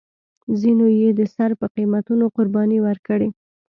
ځینو 0.59 0.85
یې 0.99 1.09
د 1.19 1.21
سر 1.35 1.49
په 1.59 1.65
قیمتونو 1.75 2.25
قربانۍ 2.35 2.79
ورکړې. 2.83 3.29